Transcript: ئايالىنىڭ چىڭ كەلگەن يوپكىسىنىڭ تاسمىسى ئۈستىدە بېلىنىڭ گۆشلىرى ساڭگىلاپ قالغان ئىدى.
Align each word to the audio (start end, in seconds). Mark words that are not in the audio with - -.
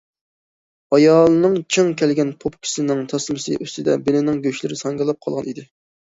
ئايالىنىڭ 0.95 1.57
چىڭ 1.75 1.91
كەلگەن 1.99 2.31
يوپكىسىنىڭ 2.45 3.03
تاسمىسى 3.11 3.59
ئۈستىدە 3.65 3.99
بېلىنىڭ 4.07 4.41
گۆشلىرى 4.47 4.79
ساڭگىلاپ 4.81 5.21
قالغان 5.27 5.51
ئىدى. 5.53 5.67